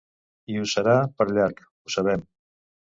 I 0.53 0.57
ho 0.61 0.63
serà 0.71 0.97
per 1.21 1.29
llarg, 1.35 1.63
ho 1.71 1.97
sabem. 2.01 2.29